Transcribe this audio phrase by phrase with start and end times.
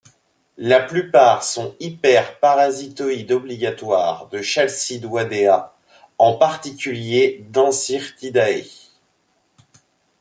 [0.57, 5.75] La plupart sont hyperparasitoïdes obligatoire de Chalcidoidea,
[6.17, 8.65] en particulier d'Encyrtidae.